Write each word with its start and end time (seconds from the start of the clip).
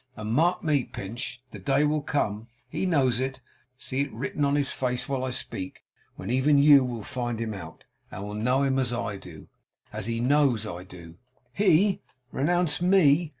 And 0.15 0.33
mark 0.33 0.63
me, 0.63 0.85
Pinch! 0.85 1.43
The 1.51 1.59
day 1.59 1.83
will 1.83 2.01
come 2.01 2.47
he 2.67 2.87
knows 2.87 3.19
it; 3.19 3.39
see 3.77 4.01
it 4.01 4.11
written 4.11 4.43
on 4.43 4.55
his 4.55 4.71
face, 4.71 5.07
while 5.07 5.23
I 5.23 5.29
speak! 5.29 5.83
when 6.15 6.31
even 6.31 6.57
you 6.57 6.83
will 6.83 7.03
find 7.03 7.37
him 7.37 7.53
out, 7.53 7.83
and 8.09 8.23
will 8.23 8.33
know 8.33 8.63
him 8.63 8.79
as 8.79 8.91
I 8.91 9.17
do, 9.17 9.41
and 9.91 9.93
as 9.93 10.07
he 10.07 10.19
knows 10.19 10.65
I 10.65 10.83
do. 10.85 11.17
HE 11.53 12.01
renounce 12.31 12.81
ME! 12.81 13.29